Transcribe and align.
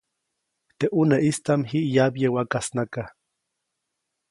Teʼ 0.77 0.91
ʼuneʼistaʼm 0.95 1.61
jiʼ 1.69 1.89
yabye 1.95 2.27
wakasnaka. 2.35 3.03